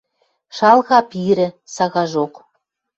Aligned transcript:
Шалга 0.57 0.99
Пирӹ. 1.11 1.47
Сагажок 1.73 2.33